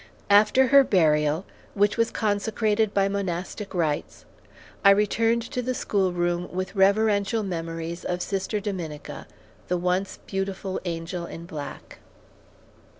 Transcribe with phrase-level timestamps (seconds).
[0.31, 1.45] After her burial,
[1.75, 4.25] which was consecrated by monastic rites,
[4.83, 9.27] I returned to the schoolroom with reverential memories of Sister Dominica,
[9.67, 11.99] the once "beautiful angel in black."